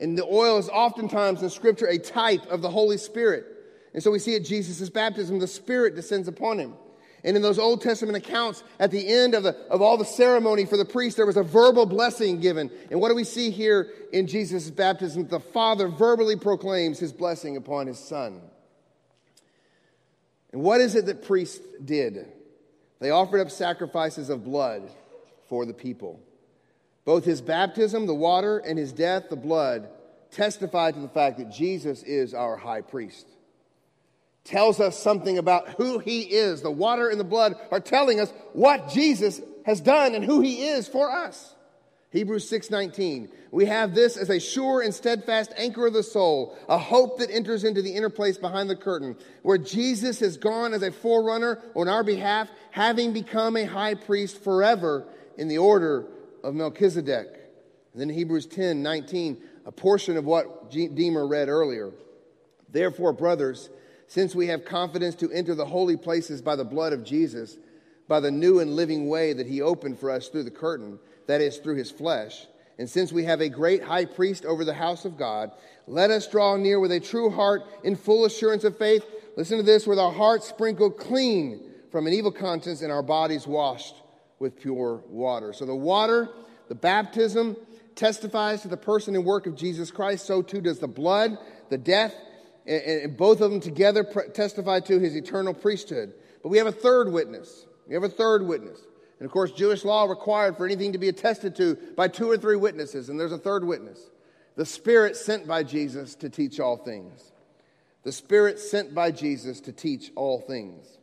[0.00, 3.46] And the oil is oftentimes in Scripture a type of the Holy Spirit.
[3.92, 6.74] And so we see at Jesus' baptism, the Spirit descends upon him.
[7.22, 10.66] And in those Old Testament accounts, at the end of, the, of all the ceremony
[10.66, 12.70] for the priest, there was a verbal blessing given.
[12.90, 15.28] And what do we see here in Jesus' baptism?
[15.28, 18.42] The Father verbally proclaims his blessing upon his Son.
[20.52, 22.26] And what is it that priests did?
[23.04, 24.90] They offered up sacrifices of blood
[25.50, 26.20] for the people.
[27.04, 29.90] Both his baptism, the water, and his death, the blood,
[30.30, 33.26] testify to the fact that Jesus is our high priest.
[34.44, 36.62] Tells us something about who he is.
[36.62, 40.66] The water and the blood are telling us what Jesus has done and who he
[40.66, 41.53] is for us.
[42.14, 43.28] Hebrews 6:19.
[43.50, 47.28] We have this as a sure and steadfast anchor of the soul, a hope that
[47.28, 51.60] enters into the inner place behind the curtain, where Jesus has gone as a forerunner
[51.74, 55.04] on our behalf, having become a high priest forever
[55.36, 56.06] in the order
[56.44, 57.26] of Melchizedek.
[57.92, 61.90] And then Hebrews 10:19, a portion of what Deemer read earlier.
[62.70, 63.70] Therefore, brothers,
[64.06, 67.58] since we have confidence to enter the holy places by the blood of Jesus,
[68.06, 71.40] by the new and living way that he opened for us through the curtain, that
[71.40, 72.46] is, through his flesh.
[72.78, 75.52] And since we have a great high priest over the house of God,
[75.86, 79.04] let us draw near with a true heart in full assurance of faith.
[79.36, 81.60] Listen to this with our hearts sprinkled clean
[81.90, 83.94] from an evil conscience and our bodies washed
[84.38, 85.52] with pure water.
[85.52, 86.28] So the water,
[86.68, 87.56] the baptism,
[87.94, 90.26] testifies to the person and work of Jesus Christ.
[90.26, 91.38] So too does the blood,
[91.70, 92.14] the death,
[92.66, 96.12] and both of them together testify to his eternal priesthood.
[96.42, 97.66] But we have a third witness.
[97.86, 98.80] We have a third witness.
[99.24, 102.36] And of course, Jewish law required for anything to be attested to by two or
[102.36, 103.98] three witnesses, and there's a third witness
[104.54, 107.32] the Spirit sent by Jesus to teach all things.
[108.02, 110.98] The Spirit sent by Jesus to teach all things.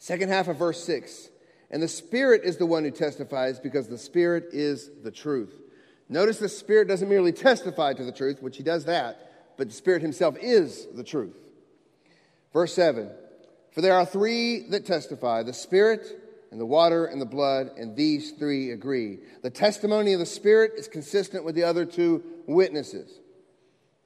[0.00, 1.28] Second half of verse 6
[1.70, 5.54] And the Spirit is the one who testifies because the Spirit is the truth.
[6.08, 9.72] Notice the Spirit doesn't merely testify to the truth, which he does that, but the
[9.72, 11.38] Spirit himself is the truth.
[12.52, 13.08] Verse 7
[13.70, 16.22] For there are three that testify the Spirit,
[16.54, 19.18] and the water and the blood, and these three agree.
[19.42, 23.10] The testimony of the Spirit is consistent with the other two witnesses.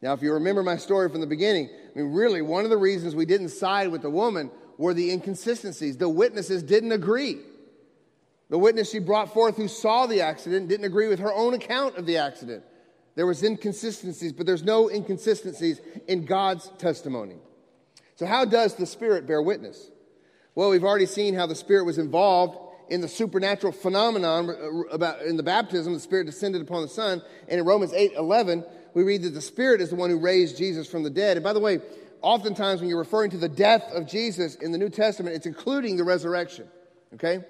[0.01, 2.79] Now, if you remember my story from the beginning, I mean, really, one of the
[2.79, 5.99] reasons we didn't side with the woman were the inconsistencies.
[5.99, 7.37] The witnesses didn't agree.
[8.49, 11.99] The witness she brought forth who saw the accident didn't agree with her own account
[11.99, 12.65] of the accident.
[13.15, 17.37] There was inconsistencies, but there's no inconsistencies in God's testimony.
[18.17, 19.91] So, how does the Spirit bear witness?
[20.59, 25.37] Well, we've already seen how the Spirit was involved in the supernatural phenomenon about in
[25.37, 27.23] the baptism, the Spirit descended upon the Son.
[27.47, 30.59] And in Romans 8 11, we read that the Spirit is the one who raised
[30.59, 31.37] Jesus from the dead.
[31.37, 31.79] And by the way,
[32.23, 35.97] oftentimes when you're referring to the death of Jesus in the New Testament, it's including
[35.97, 36.67] the resurrection.
[37.15, 37.45] Okay?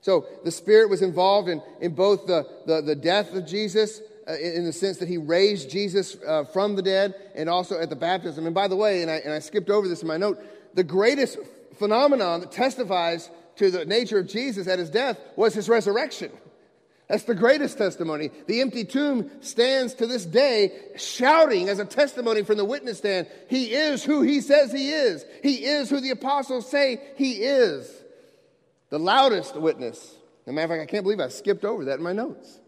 [0.00, 4.32] So the Spirit was involved in, in both the, the, the death of Jesus, uh,
[4.32, 7.90] in, in, the sense that he raised Jesus uh, from the dead, and also at
[7.90, 8.46] the baptism.
[8.46, 10.82] And by the way, and I, and I skipped over this in my note, the
[10.84, 11.36] greatest
[11.78, 16.30] phenomenon that testifies to the nature of Jesus at his death was his resurrection.
[17.08, 18.30] That's the greatest testimony.
[18.46, 23.28] The empty tomb stands to this day shouting as a testimony from the witness stand
[23.48, 25.24] He is who He says He is.
[25.42, 27.90] He is who the apostles say He is.
[28.90, 29.98] The loudest witness.
[29.98, 32.60] As a matter of fact, I can't believe I skipped over that in my notes.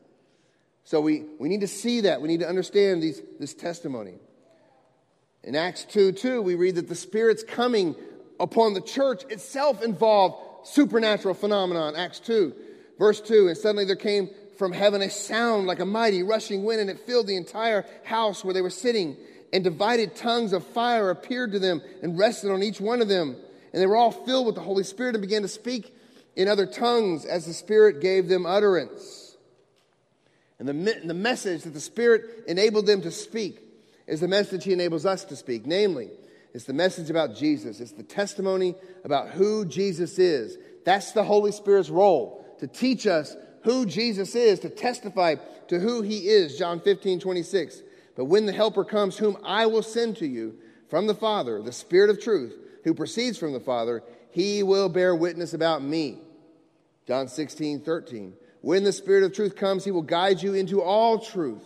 [0.85, 2.23] So we, we need to see that.
[2.23, 4.15] We need to understand these, this testimony.
[5.45, 7.95] In Acts 2 2, we read that the Spirit's coming
[8.41, 11.95] upon the church itself involved supernatural phenomenon.
[11.95, 12.55] Acts 2
[13.01, 16.83] Verse 2 And suddenly there came from heaven a sound like a mighty rushing wind,
[16.83, 19.17] and it filled the entire house where they were sitting.
[19.53, 23.37] And divided tongues of fire appeared to them and rested on each one of them.
[23.73, 25.97] And they were all filled with the Holy Spirit and began to speak
[26.37, 29.37] in other tongues as the Spirit gave them utterance.
[30.59, 33.61] And the, the message that the Spirit enabled them to speak
[34.07, 35.67] is the message He enables us to speak.
[35.67, 36.11] Namely,
[36.53, 40.59] it's the message about Jesus, it's the testimony about who Jesus is.
[40.85, 45.37] That's the Holy Spirit's role to teach us who Jesus is, to testify
[45.69, 46.59] to who he is.
[46.59, 47.83] John 15, 26.
[48.17, 50.57] But when the Helper comes, whom I will send to you
[50.89, 55.15] from the Father, the Spirit of truth, who proceeds from the Father, he will bear
[55.15, 56.19] witness about me.
[57.07, 58.35] John 16, 13.
[58.63, 61.65] When the Spirit of truth comes, he will guide you into all truth.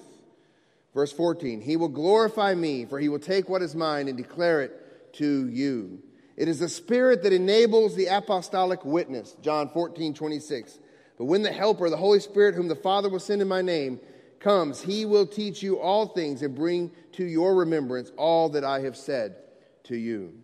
[0.95, 1.61] Verse 14.
[1.61, 5.49] He will glorify me, for he will take what is mine and declare it to
[5.49, 6.03] you.
[6.37, 9.37] It is the Spirit that enables the apostolic witness.
[9.43, 10.79] John 14, 26.
[11.19, 14.01] But when the Helper, the Holy Spirit, whom the Father will send in my name,
[14.41, 18.81] comes, he will teach you all things and bring to your remembrance all that I
[18.81, 19.37] have said
[19.85, 20.35] to you.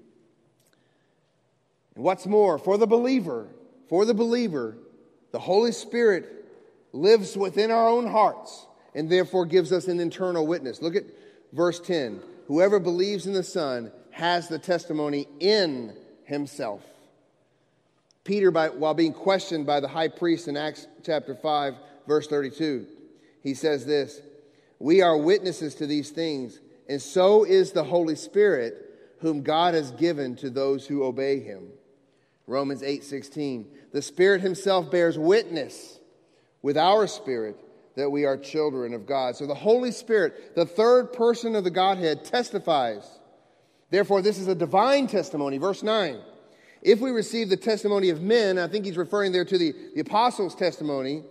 [1.94, 3.48] And what's more, for the believer,
[3.88, 4.78] for the believer,
[5.32, 6.28] the Holy Spirit
[6.92, 10.82] lives within our own hearts and therefore gives us an internal witness.
[10.82, 11.04] Look at
[11.52, 12.20] verse 10.
[12.46, 16.82] Whoever believes in the Son has the testimony in himself.
[18.24, 21.74] Peter, by, while being questioned by the high priest in Acts chapter 5,
[22.06, 22.86] verse 32,
[23.42, 24.20] he says this
[24.78, 29.90] We are witnesses to these things, and so is the Holy Spirit, whom God has
[29.92, 31.68] given to those who obey him.
[32.46, 33.66] Romans 8 16.
[33.92, 35.98] The Spirit Himself bears witness
[36.62, 37.56] with our spirit
[37.96, 39.36] that we are children of God.
[39.36, 43.20] So the Holy Spirit, the third person of the Godhead, testifies.
[43.90, 45.58] Therefore, this is a divine testimony.
[45.58, 46.20] Verse 9.
[46.82, 50.00] If we receive the testimony of men, I think he's referring there to the, the
[50.00, 51.24] apostles' testimony,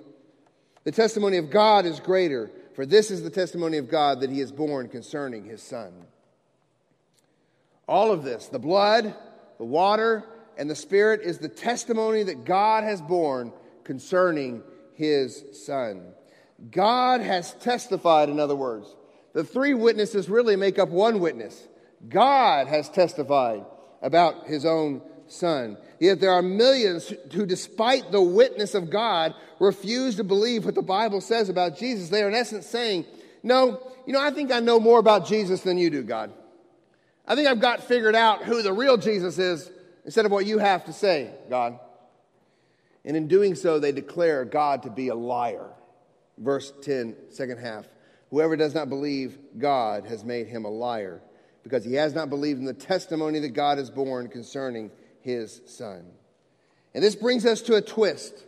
[0.84, 4.41] the testimony of God is greater, for this is the testimony of God that he
[4.41, 5.91] is borne concerning his son.
[7.88, 9.15] All of this, the blood,
[9.58, 10.24] the water,
[10.58, 13.52] and the Spirit, is the testimony that God has borne
[13.84, 14.62] concerning
[14.93, 16.13] his son.
[16.72, 18.88] God has testified, in other words.
[19.34, 21.67] The three witnesses really make up one witness.
[22.08, 23.65] God has testified
[24.02, 25.78] about his own Son.
[26.00, 30.82] Yet there are millions who, despite the witness of God, refuse to believe what the
[30.82, 32.10] Bible says about Jesus.
[32.10, 33.06] They are, in essence, saying,
[33.43, 36.34] No, you know, I think I know more about Jesus than you do, God.
[37.28, 39.69] I think I've got figured out who the real Jesus is
[40.04, 41.80] instead of what you have to say, God.
[43.06, 45.69] And in doing so, they declare God to be a liar.
[46.39, 47.86] Verse 10, second half.
[48.32, 51.21] Whoever does not believe God has made him a liar
[51.63, 56.06] because he has not believed in the testimony that God has borne concerning his son.
[56.93, 58.45] And this brings us to a twist.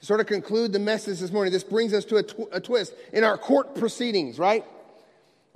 [0.00, 2.60] To sort of conclude the message this morning, this brings us to a, tw- a
[2.60, 4.64] twist in our court proceedings, right?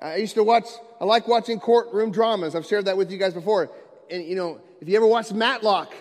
[0.01, 0.65] I used to watch,
[1.01, 2.55] I like watching courtroom dramas.
[2.55, 3.71] I've shared that with you guys before.
[4.11, 5.93] And, you know, if you ever watch Matlock,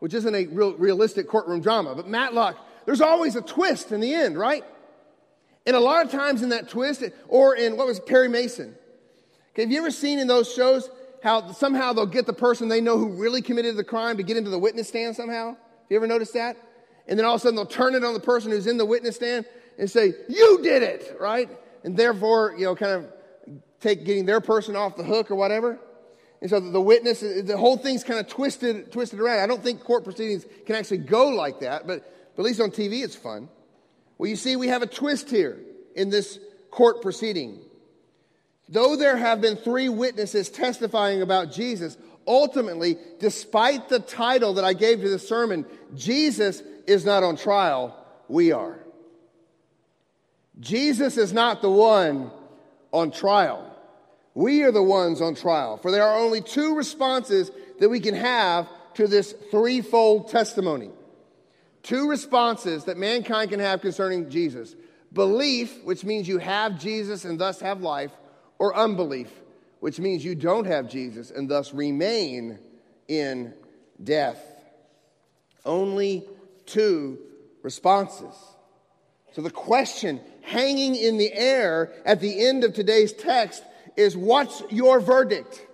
[0.00, 4.12] which isn't a real realistic courtroom drama, but Matlock, there's always a twist in the
[4.12, 4.64] end, right?
[5.66, 8.74] And a lot of times in that twist, or in what was Perry Mason.
[9.52, 10.90] Okay, have you ever seen in those shows
[11.22, 14.36] how somehow they'll get the person they know who really committed the crime to get
[14.36, 15.48] into the witness stand somehow?
[15.48, 16.56] Have you ever noticed that?
[17.06, 18.84] And then all of a sudden they'll turn it on the person who's in the
[18.84, 19.46] witness stand
[19.78, 21.48] and say, You did it, right?
[21.82, 25.78] And therefore, you know, kind of take getting their person off the hook or whatever.
[26.40, 29.40] And so the witness, the whole thing's kind of twisted, twisted around.
[29.40, 32.02] I don't think court proceedings can actually go like that, but,
[32.36, 33.48] but at least on TV it's fun.
[34.18, 35.58] Well, you see, we have a twist here
[35.94, 36.38] in this
[36.70, 37.60] court proceeding.
[38.68, 41.96] Though there have been three witnesses testifying about Jesus,
[42.26, 47.96] Ultimately, despite the title that I gave to the sermon, Jesus is not on trial,
[48.28, 48.78] we are.
[50.60, 52.30] Jesus is not the one
[52.92, 53.70] on trial.
[54.34, 55.76] We are the ones on trial.
[55.76, 57.50] For there are only two responses
[57.80, 60.90] that we can have to this threefold testimony.
[61.84, 64.74] Two responses that mankind can have concerning Jesus
[65.12, 68.10] belief, which means you have Jesus and thus have life,
[68.58, 69.30] or unbelief,
[69.78, 72.58] which means you don't have Jesus and thus remain
[73.06, 73.54] in
[74.02, 74.42] death.
[75.64, 76.26] Only
[76.66, 77.18] two
[77.62, 78.34] responses.
[79.34, 83.62] So the question hanging in the air at the end of today's text
[83.94, 85.66] is what's your verdict?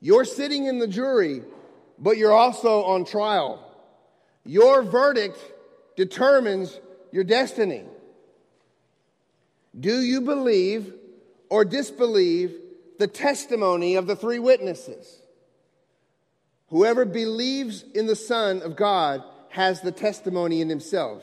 [0.00, 1.42] You're sitting in the jury,
[1.98, 3.69] but you're also on trial.
[4.44, 5.38] Your verdict
[5.96, 6.78] determines
[7.12, 7.84] your destiny.
[9.78, 10.94] Do you believe
[11.48, 12.54] or disbelieve
[12.98, 15.20] the testimony of the three witnesses?
[16.68, 21.22] Whoever believes in the Son of God has the testimony in himself.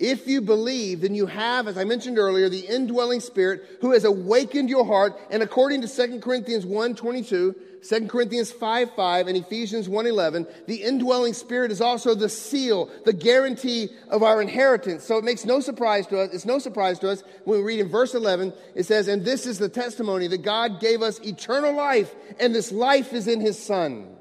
[0.00, 4.04] If you believe, then you have, as I mentioned earlier, the indwelling spirit who has
[4.04, 5.20] awakened your heart.
[5.30, 7.54] And according to 2 Corinthians 1 22,
[7.86, 12.90] 2 Corinthians 5 5, and Ephesians 1 11, the indwelling spirit is also the seal,
[13.04, 15.04] the guarantee of our inheritance.
[15.04, 17.80] So it makes no surprise to us, it's no surprise to us when we read
[17.80, 21.74] in verse 11, it says, And this is the testimony that God gave us eternal
[21.74, 24.16] life, and this life is in his Son.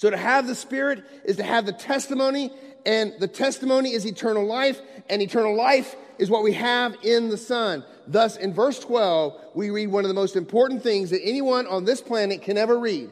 [0.00, 2.50] So to have the Spirit is to have the testimony,
[2.86, 7.36] and the testimony is eternal life, and eternal life is what we have in the
[7.36, 7.84] Son.
[8.06, 11.84] Thus, in verse 12, we read one of the most important things that anyone on
[11.84, 13.10] this planet can ever read.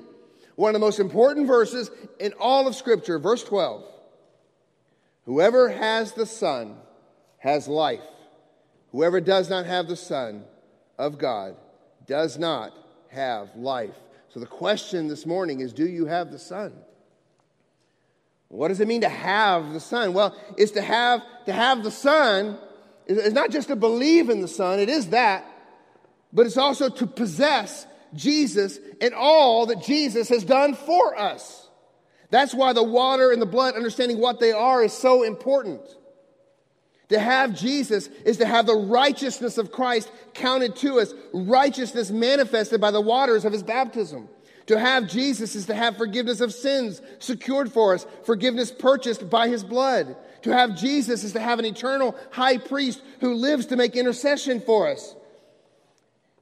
[0.57, 3.85] One of the most important verses in all of Scripture, verse 12.
[5.25, 6.77] Whoever has the Son
[7.39, 8.03] has life.
[8.93, 10.45] Whoever does not have the Son
[10.99, 11.57] of God
[12.07, 12.73] does not
[13.11, 13.95] have life.
[14.31, 16.73] So the question this morning is do you have the Son?
[18.49, 20.15] What does it mean to have the Son?
[20.15, 22.59] Well, it's to have to have the Son
[23.07, 25.45] is not just to believe in the Son, it is that,
[26.33, 31.69] but it's also to possess Jesus and all that Jesus has done for us.
[32.31, 35.81] That's why the water and the blood, understanding what they are, is so important.
[37.09, 42.83] To have Jesus is to have the righteousness of Christ counted to us, righteousness manifested
[42.83, 44.29] by the waters of his baptism.
[44.69, 49.49] To have Jesus is to have forgiveness of sins secured for us, forgiveness purchased by
[49.49, 50.15] his blood.
[50.43, 54.61] To have Jesus is to have an eternal high priest who lives to make intercession
[54.61, 55.15] for us.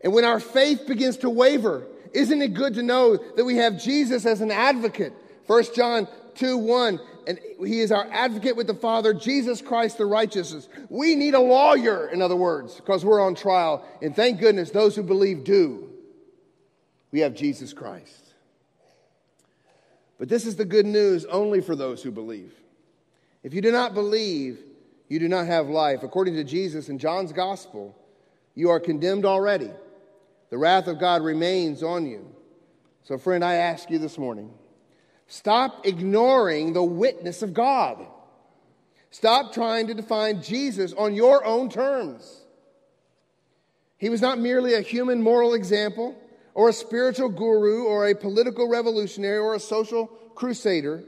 [0.01, 3.81] And when our faith begins to waver, isn't it good to know that we have
[3.81, 5.13] Jesus as an advocate?
[5.47, 10.07] 1 John 2 1, and he is our advocate with the Father, Jesus Christ the
[10.07, 10.69] righteousness.
[10.89, 13.87] We need a lawyer, in other words, because we're on trial.
[14.03, 15.86] And thank goodness those who believe do
[17.17, 18.35] we have Jesus Christ.
[20.19, 22.53] But this is the good news only for those who believe.
[23.43, 24.59] If you do not believe,
[25.09, 26.03] you do not have life.
[26.03, 27.97] According to Jesus in John's gospel,
[28.55, 29.71] you are condemned already.
[30.51, 32.35] The wrath of God remains on you.
[33.05, 34.53] So, friend, I ask you this morning
[35.27, 38.07] stop ignoring the witness of God.
[39.11, 42.43] Stop trying to define Jesus on your own terms.
[43.97, 46.15] He was not merely a human moral example
[46.57, 51.05] or a spiritual guru or a political revolutionary or a social crusader.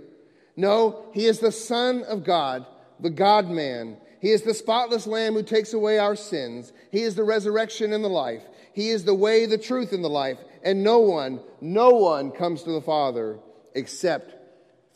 [0.56, 2.66] No, he is the Son of God,
[3.00, 3.96] the God man.
[4.20, 6.70] He is the spotless Lamb who takes away our sins.
[6.92, 8.42] He is the resurrection and the life.
[8.74, 10.36] He is the way, the truth, and the life.
[10.62, 13.38] And no one, no one comes to the Father
[13.74, 14.34] except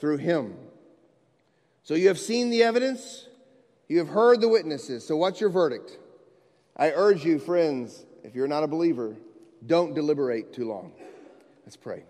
[0.01, 0.55] through him.
[1.83, 3.27] So you have seen the evidence,
[3.89, 5.07] you have heard the witnesses.
[5.07, 5.97] So what's your verdict?
[6.77, 9.17] I urge you, friends, if you're not a believer,
[9.67, 10.93] don't deliberate too long.
[11.65, 12.05] Let's pray.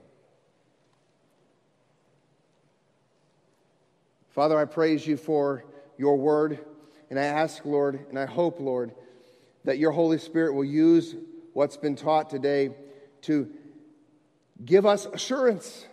[4.30, 5.64] Father, I praise you for
[5.98, 6.58] your word,
[7.10, 8.92] and I ask, Lord, and I hope, Lord,
[9.64, 11.14] that your Holy Spirit will use
[11.52, 12.74] what's been taught today
[13.22, 13.50] to
[14.64, 15.86] give us assurance.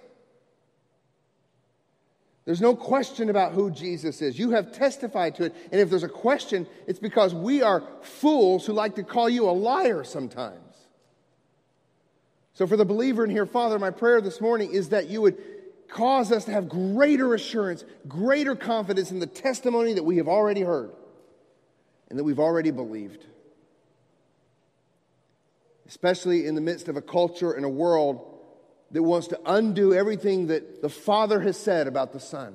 [2.45, 4.39] There's no question about who Jesus is.
[4.39, 5.55] You have testified to it.
[5.71, 9.49] And if there's a question, it's because we are fools who like to call you
[9.49, 10.68] a liar sometimes.
[12.59, 15.37] So, for the believer in here, Father, my prayer this morning is that you would
[15.87, 20.59] cause us to have greater assurance, greater confidence in the testimony that we have already
[20.59, 20.91] heard
[22.09, 23.23] and that we've already believed.
[25.87, 28.27] Especially in the midst of a culture and a world
[28.91, 32.53] that wants to undo everything that the Father has said about the Son.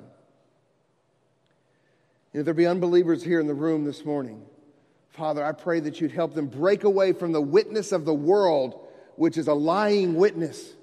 [2.31, 4.45] And if there be unbelievers here in the room this morning,
[5.13, 8.84] Father, I pray that you'd help them break away from the witness of the world
[9.15, 10.73] which is a lying witness.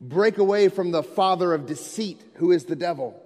[0.00, 3.18] break away from the father of deceit, who is the devil.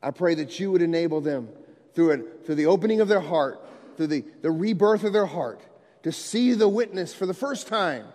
[0.00, 1.48] I pray that you would enable them
[1.94, 3.60] through, it, through the opening of their heart,
[3.96, 5.60] through the, the rebirth of their heart,
[6.04, 8.06] to see the witness for the first time,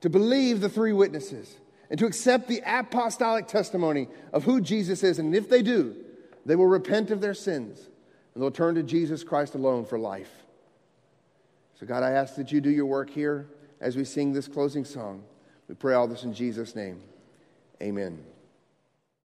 [0.00, 1.56] to believe the three witnesses,
[1.88, 5.18] and to accept the apostolic testimony of who Jesus is.
[5.18, 5.94] And if they do,
[6.44, 7.88] they will repent of their sins
[8.34, 10.30] and they'll turn to Jesus Christ alone for life.
[11.78, 13.46] So, God, I ask that you do your work here
[13.84, 15.22] as we sing this closing song.
[15.68, 17.02] We pray all this in Jesus' name.
[17.82, 18.18] Amen.